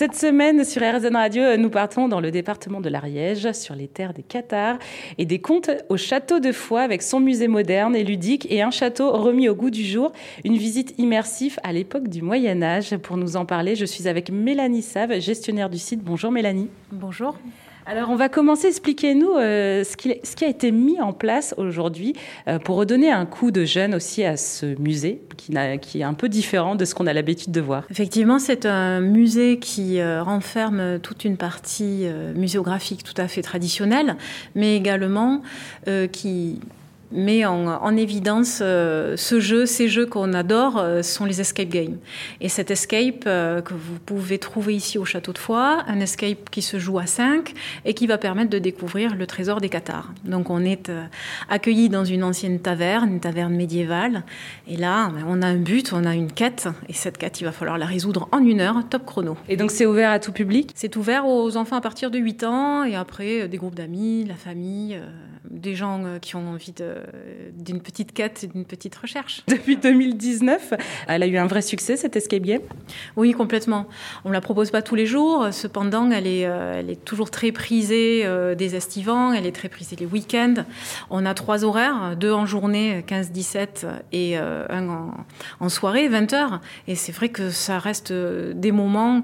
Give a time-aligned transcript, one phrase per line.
[0.00, 4.14] Cette semaine, sur RZN Radio, nous partons dans le département de l'Ariège, sur les terres
[4.14, 4.78] des Cathares
[5.18, 8.70] et des contes au château de Foix avec son musée moderne et ludique et un
[8.70, 10.12] château remis au goût du jour.
[10.44, 12.96] Une visite immersive à l'époque du Moyen-Âge.
[12.98, 16.00] Pour nous en parler, je suis avec Mélanie Save, gestionnaire du site.
[16.04, 16.70] Bonjour Mélanie.
[16.92, 17.36] Bonjour.
[17.90, 18.66] Alors, on va commencer.
[18.66, 22.12] Expliquez-nous euh, ce, qui, a été mis en place aujourd'hui
[22.46, 26.28] euh, pour redonner un coup de jeune aussi à ce musée qui, est un peu
[26.28, 27.84] différent de ce qu'on a l'habitude de voir.
[27.90, 34.16] Effectivement, c'est un musée qui euh, renferme toute une partie muséographique tout à fait traditionnelle,
[34.54, 35.40] mais également
[36.12, 36.60] qui
[37.10, 41.68] met en, en évidence euh, ce jeu, ces jeux qu'on adore euh, sont les escape
[41.68, 41.96] games.
[42.40, 46.50] Et cet escape euh, que vous pouvez trouver ici au château de Foix, un escape
[46.50, 47.54] qui se joue à 5
[47.84, 50.12] et qui va permettre de découvrir le trésor des Cathares.
[50.24, 50.90] Donc on est
[51.48, 54.24] accueilli dans une ancienne taverne, une taverne médiévale.
[54.66, 56.68] Et là, ben, on a un but, on a une quête.
[56.88, 59.36] Et cette quête, il va falloir la résoudre en une heure, top chrono.
[59.48, 60.72] Et donc c'est ouvert à tout public?
[60.74, 64.34] C'est ouvert aux enfants à partir de 8 ans et après des groupes d'amis, la
[64.34, 65.00] famille,
[65.50, 66.72] des gens qui ont envie
[67.52, 69.42] d'une petite quête, d'une petite recherche.
[69.48, 70.74] Depuis 2019,
[71.06, 72.62] elle a eu un vrai succès cette escape game?
[73.16, 73.86] Oui, complètement.
[74.24, 77.30] On ne la propose pas tous les jours, cependant elle est, euh, elle est toujours
[77.30, 80.64] très prisée euh, des estivants, elle est très prisée les week-ends.
[81.10, 85.14] On a trois horaires, deux en journée, 15-17 et euh, un en,
[85.60, 86.60] en soirée, 20 heures.
[86.86, 89.22] Et c'est vrai que ça reste euh, des moments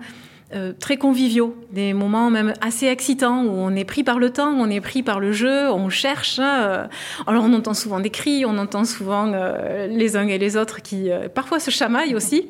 [0.55, 4.53] euh, très conviviaux, des moments même assez excitants où on est pris par le temps,
[4.53, 6.39] on est pris par le jeu, on cherche.
[6.43, 6.87] Euh,
[7.27, 10.83] alors on entend souvent des cris, on entend souvent euh, les uns et les autres
[10.83, 12.49] qui parfois se chamaillent aussi,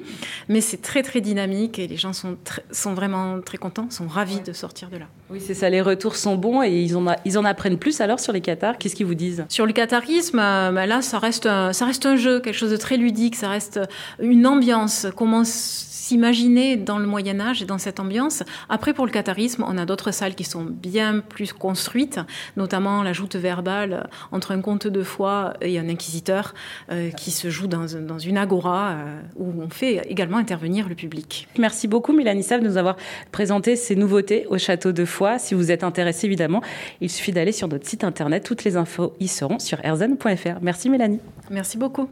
[0.48, 2.36] mais c'est très très dynamique et les gens sont,
[2.70, 5.06] sont vraiment très contents, sont ravis de sortir de là.
[5.30, 8.00] Oui, c'est ça, les retours sont bons et ils en, a, ils en apprennent plus
[8.00, 8.78] alors sur les Qatars.
[8.78, 9.44] Qu'est-ce qu'ils vous disent?
[9.48, 12.70] Sur le catharisme, euh, bah là ça reste, un, ça reste un jeu, quelque chose
[12.70, 13.80] de très ludique, ça reste
[14.20, 15.06] une ambiance.
[15.16, 18.42] Comment s'imaginer dans le Moyen Âge et dans cette ambiance.
[18.68, 22.20] Après, pour le catharisme, on a d'autres salles qui sont bien plus construites,
[22.56, 26.54] notamment la joute verbale entre un comte de foi et un inquisiteur
[26.90, 30.94] euh, qui se joue dans, dans une agora euh, où on fait également intervenir le
[30.94, 31.48] public.
[31.58, 32.96] Merci beaucoup Mélanie Sav de nous avoir
[33.32, 35.38] présenté ces nouveautés au château de Foix.
[35.38, 36.62] Si vous êtes intéressé, évidemment,
[37.00, 38.44] il suffit d'aller sur notre site internet.
[38.44, 40.60] Toutes les infos y seront sur erzen.fr.
[40.62, 41.20] Merci Mélanie.
[41.50, 42.02] Merci beaucoup.